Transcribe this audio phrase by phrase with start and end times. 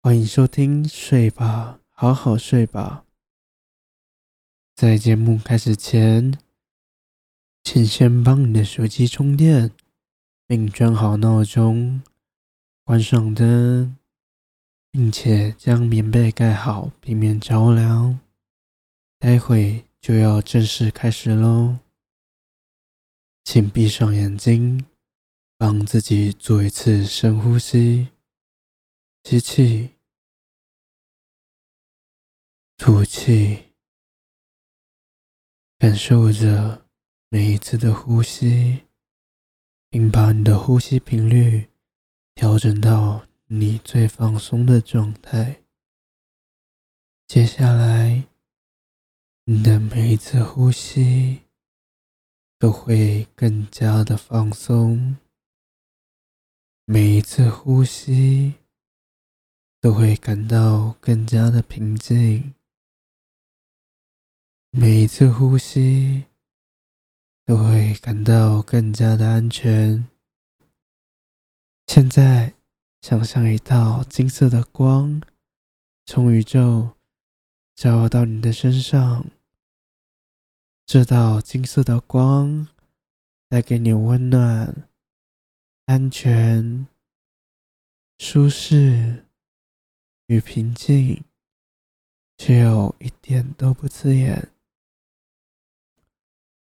[0.00, 3.04] 欢迎收听《睡吧，好好睡吧》。
[4.76, 6.38] 在节目开始前，
[7.64, 9.72] 请先帮你的手机充电，
[10.46, 12.00] 并装好闹钟，
[12.84, 13.96] 关上灯，
[14.92, 18.20] 并且将棉被盖好，避免着凉。
[19.18, 21.80] 待会就要正式开始喽，
[23.42, 24.86] 请闭上眼睛，
[25.58, 28.08] 帮自己做一次深呼吸。
[29.30, 29.90] 吸气，
[32.78, 33.74] 吐气，
[35.76, 36.86] 感受着
[37.28, 38.86] 每一次的呼吸，
[39.90, 41.68] 并把你的呼吸频率
[42.34, 45.62] 调整到你最放松的状态。
[47.26, 48.28] 接下来，
[49.44, 51.42] 你的每一次呼吸
[52.58, 55.18] 都会更加的放松，
[56.86, 58.54] 每一次呼吸。
[59.80, 62.52] 都会感到更加的平静，
[64.70, 66.24] 每一次呼吸
[67.46, 70.08] 都会感到更加的安全。
[71.86, 72.54] 现在，
[73.02, 75.22] 想象一道金色的光
[76.06, 76.96] 从宇宙
[77.76, 79.26] 照到你的身上，
[80.84, 82.66] 这道金色的光
[83.48, 84.88] 带给你温暖、
[85.86, 86.88] 安全、
[88.18, 89.27] 舒适。
[90.28, 91.24] 与平静，
[92.36, 94.50] 却又一点都不刺眼。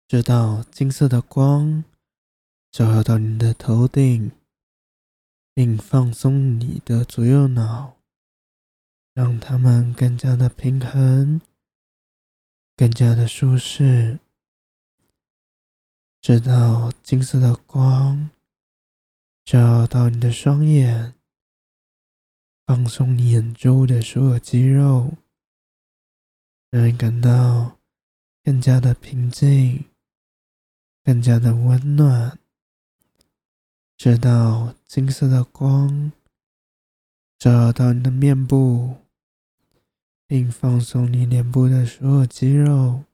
[0.08, 1.84] 直到金色的光
[2.72, 4.32] 照耀到你的头顶，
[5.54, 7.96] 并放松你的左右脑，
[9.12, 11.40] 让它们更加的平衡，
[12.76, 14.18] 更加的舒适。
[16.20, 18.30] 直到金色的光
[19.44, 21.14] 照耀到你的双眼。
[22.66, 25.12] 放松你眼周的所有肌肉，
[26.70, 27.78] 让你感到
[28.42, 29.84] 更加的平静，
[31.02, 32.38] 更加的温暖。
[33.98, 36.10] 直到金色的光
[37.38, 38.96] 照到你的面部，
[40.26, 43.04] 并放松你脸部的所有肌肉，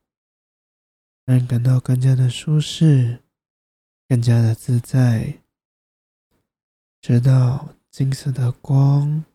[1.25, 3.19] 让你感到更加的舒适，
[4.07, 5.39] 更加的自在。
[7.01, 9.25] 直到金色的光。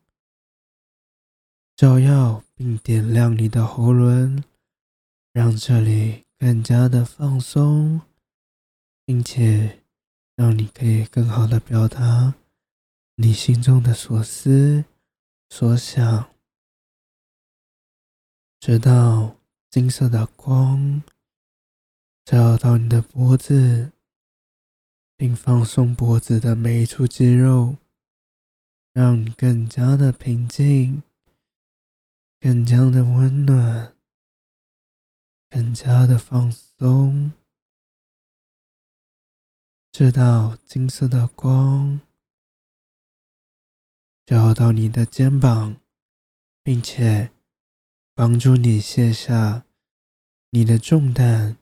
[1.77, 4.43] 照耀并点亮你的喉咙，
[5.35, 8.01] 让这里更加的放松，
[9.05, 9.83] 并且
[10.35, 12.35] 让你可以更好的表达
[13.17, 14.87] 你心中的所思
[15.51, 16.31] 所想。
[18.59, 19.37] 直到
[19.69, 21.03] 金色的光
[22.25, 23.93] 照到你的脖子，
[25.15, 27.77] 并放松脖子的每一处肌肉，
[28.95, 31.03] 让你更加的平静。
[32.39, 33.97] 更加的温暖，
[35.49, 37.33] 更加的放松。
[39.91, 42.01] 这道金色的光
[44.27, 45.81] 照到你的肩膀，
[46.63, 47.33] 并且
[48.15, 49.65] 帮助你卸下
[50.51, 51.57] 你的重担，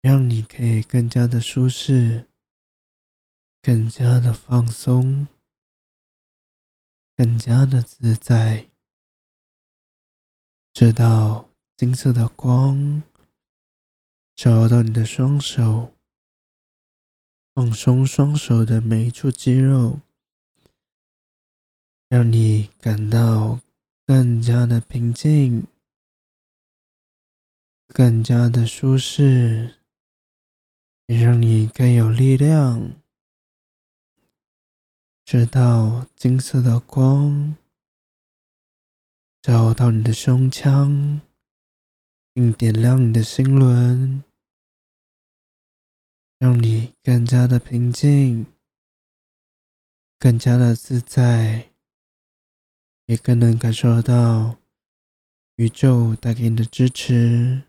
[0.00, 2.28] 让你可以更加的舒适，
[3.60, 5.26] 更加的放松，
[7.16, 8.71] 更加的自在。
[10.74, 13.02] 这道金色的光
[14.34, 15.92] 照到你的双手，
[17.54, 20.00] 放松双手的每一处肌肉，
[22.08, 23.60] 让你感到
[24.06, 25.66] 更加的平静，
[27.88, 29.74] 更加的舒适，
[31.06, 32.92] 也让你更有力量。
[35.22, 37.56] 这道金色的光。
[39.42, 41.20] 照到你的胸腔，
[42.32, 44.22] 并点亮你的心轮，
[46.38, 48.46] 让你更加的平静，
[50.16, 51.72] 更加的自在，
[53.06, 54.58] 也更能感受到
[55.56, 57.64] 宇宙带给你的支持。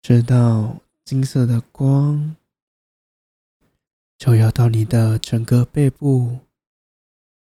[0.00, 2.34] 直到金色的光
[4.16, 6.40] 照耀到你的整个背部。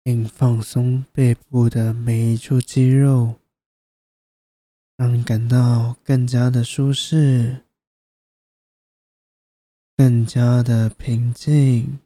[0.07, 3.41] 并放松背部的每一处肌肉，
[4.97, 7.65] 让你感到更加的舒适，
[9.97, 11.99] 更加的平静。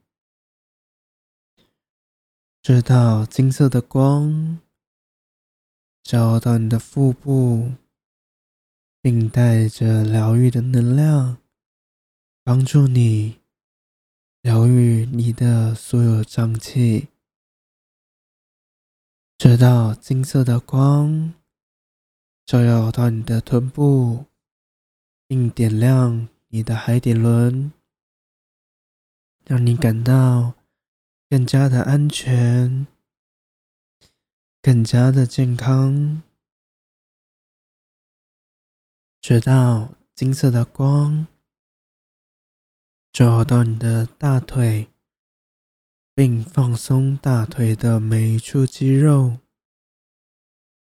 [2.62, 4.60] 这道金色的光
[6.02, 7.72] 照到你的腹部，
[9.02, 11.36] 并带着疗愈的能量，
[12.42, 13.40] 帮助你
[14.40, 17.08] 疗愈你的所有脏器。
[19.42, 21.32] 直到金色的光
[22.44, 24.26] 照耀到你的臀部，
[25.26, 27.72] 并点亮你的海底轮，
[29.46, 30.52] 让你感到
[31.30, 32.86] 更加的安全，
[34.60, 36.22] 更加的健康。
[39.22, 41.26] 直到金色的光
[43.10, 44.90] 照耀到你的大腿。
[46.14, 49.38] 并放松大腿的每一处肌肉，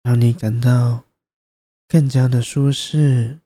[0.02, 1.04] 让你感到
[1.88, 3.40] 更加的舒适，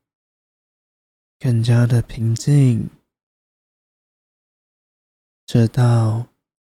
[1.39, 2.91] 更加的平静。
[5.47, 6.29] 直到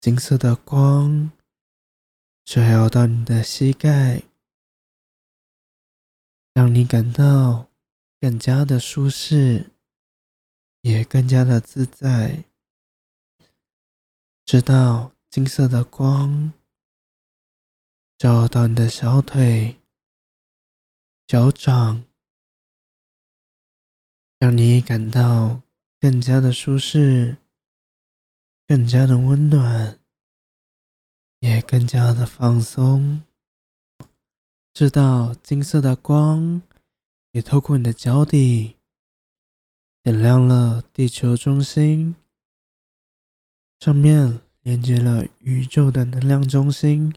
[0.01, 1.31] 金色的光
[2.45, 4.23] 照耀到你的膝盖，
[6.55, 7.69] 让你感到
[8.21, 9.73] 更加的舒适，
[10.81, 12.45] 也更加的自在。
[14.45, 16.53] 直到金色的光
[18.19, 19.77] 照到你的小腿、
[21.27, 22.05] 脚掌，
[24.39, 25.63] 让你感到
[25.99, 27.39] 更加的舒适、
[28.67, 29.99] 更加的温暖，
[31.39, 33.23] 也更加的放松。
[34.75, 36.63] 直到金色的光
[37.31, 38.77] 也透过你的脚底，
[40.03, 42.17] 点亮了地球中心。
[43.83, 47.13] 上面连接了宇宙的能量中心，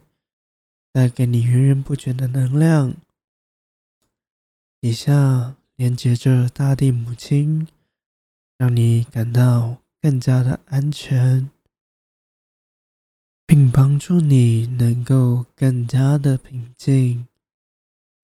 [0.90, 2.92] 带给你源源不绝的能量。
[4.80, 7.68] 底下连接着大地母亲，
[8.58, 11.48] 让你感到更加的安全，
[13.46, 17.28] 并帮助你能够更加的平静、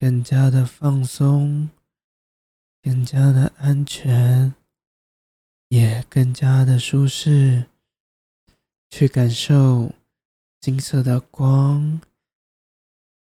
[0.01, 1.71] 更加的放松、
[2.83, 4.53] 更加的安全，
[5.69, 7.67] 也更加的舒适。
[8.93, 9.91] 去感受
[10.61, 11.99] 金色的光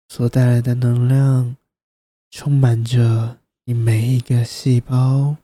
[0.09, 1.57] 所带来的能量，
[2.31, 5.37] 充满着你每一个细胞，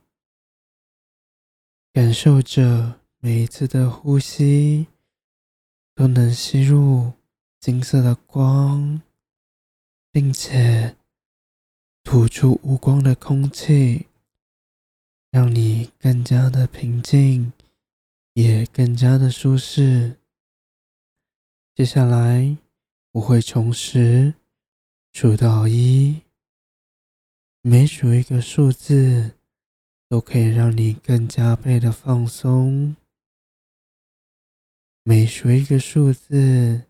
[1.93, 4.87] 感受着每一次的呼吸
[5.97, 7.15] 都能吸入
[7.59, 9.03] 金色的光，
[10.13, 10.95] 并且
[12.05, 14.07] 吐出无光的空气，
[15.33, 17.53] 让你更加的平静。
[18.35, 20.19] 也更加的舒适。
[21.75, 22.57] 接下来，
[23.13, 24.35] 我会从十
[25.13, 26.23] 数到一，
[27.63, 29.37] 每数一个数字，
[30.09, 32.97] 都可以让你更加倍的放松。
[35.05, 36.83] 每数一个数字，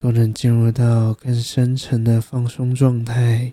[0.00, 3.52] 都能进入到更深层的放松状态。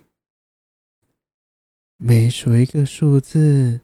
[1.98, 3.82] 每数一个数字。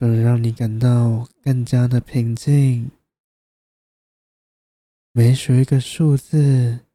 [0.00, 2.90] 都能让你感到更加的平静。
[5.12, 6.86] 每数一个数字，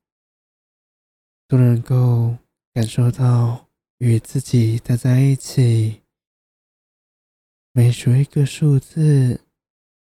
[1.47, 2.35] 都能够
[2.73, 3.67] 感受到
[3.99, 6.01] 与自己待在一起。
[7.73, 9.39] 每数一个数字，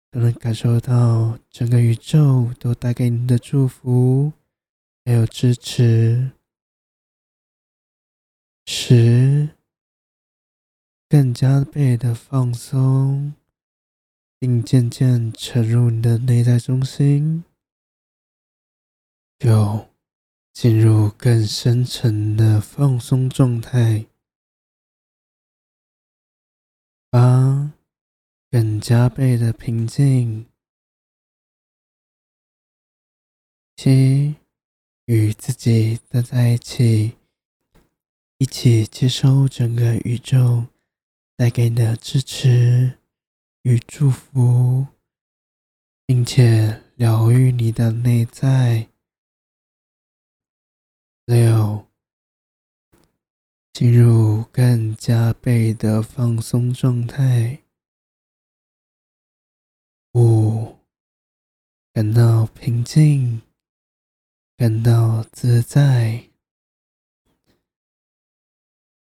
[0.09, 4.31] 都能感受到整个宇宙都带给你的祝福，
[5.03, 6.31] 还有支持。
[8.65, 9.56] 十。
[11.09, 13.33] 更加倍的放松，
[14.37, 17.45] 并渐渐沉入你的内在中心，
[19.39, 19.87] 九，
[20.51, 24.07] 进入更深层的放松状态。
[27.09, 27.71] 八，
[28.51, 30.45] 更加倍的平静。
[33.77, 34.35] 七，
[35.05, 37.15] 与自己待在一起，
[38.39, 40.65] 一起接收整个宇宙。
[41.37, 42.97] 带给你的支持
[43.61, 44.87] 与祝福，
[46.07, 48.89] 并且疗愈你的内在。
[51.25, 51.85] 六，
[53.71, 57.61] 进入更加倍的放松状态。
[60.13, 60.79] 五，
[61.93, 63.43] 感到平静，
[64.55, 66.31] 感到自在。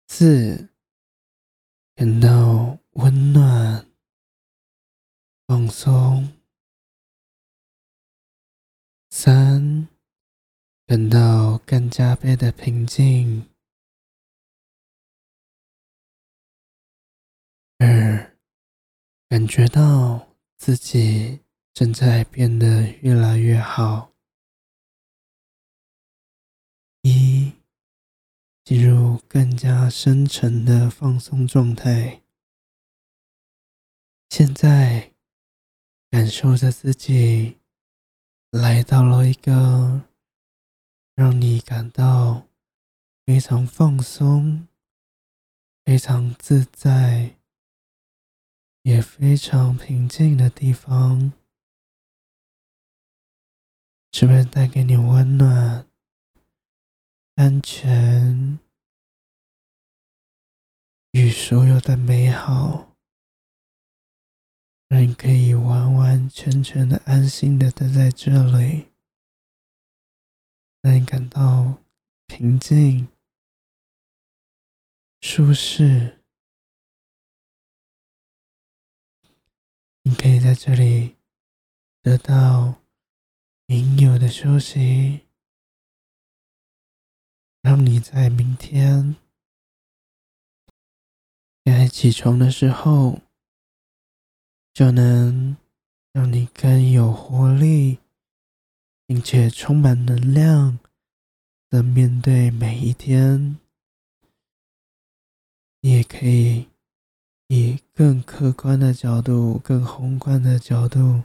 [0.07, 0.72] 四。
[1.95, 3.87] 感到温暖、
[5.47, 6.41] 放松。
[9.11, 9.89] 三，
[10.87, 13.49] 感到更加倍的平静。
[17.79, 18.37] 二，
[19.29, 21.41] 感觉到自己
[21.75, 24.13] 正在变得越来越好。
[27.03, 27.62] 一。
[28.65, 32.23] 进入更加深沉的放松状态。
[34.29, 35.13] 现在，
[36.11, 37.59] 感受着自己
[38.51, 40.03] 来到了一个
[41.15, 42.47] 让你感到
[43.27, 44.67] 非常放松、
[45.85, 47.37] 非常自在，
[48.83, 51.33] 也非常平静的地方，
[54.13, 55.87] 是不是带给你温暖、
[57.35, 58.59] 安全
[61.13, 62.95] 与所有的美好？
[64.89, 68.89] 让你可以完完全全的安心的待在这里，
[70.83, 71.83] 让你感到
[72.27, 73.09] 平静、
[75.23, 76.19] 舒适。
[80.03, 81.17] 你可以在这里
[82.03, 82.83] 得到
[83.69, 85.27] 应有的休息，
[87.63, 89.17] 让你在明天
[91.65, 93.21] 该起床的时候。
[94.75, 95.55] 就能
[96.15, 97.99] 让你更有活力，
[99.07, 100.79] 并且充满能量
[101.69, 103.59] 的面对每一天。
[105.83, 106.71] 你也可以
[107.49, 111.25] 以更客观的角度、更宏观的角度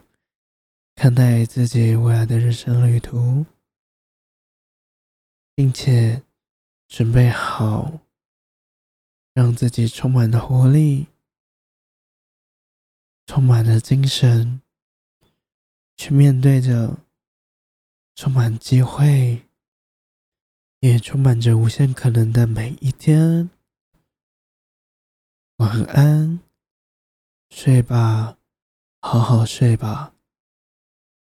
[0.93, 3.45] 看待自己未来的人生旅途，
[5.55, 6.21] 并且
[6.87, 7.99] 准备好
[9.33, 11.07] 让自己充满了活力。
[13.29, 14.61] 充满了精神，
[15.97, 16.99] 去面对着
[18.15, 19.43] 充满机会，
[20.79, 23.49] 也充满着无限可能的每一天。
[25.57, 26.39] 晚安，
[27.49, 28.37] 睡吧，
[29.01, 30.13] 好好睡吧。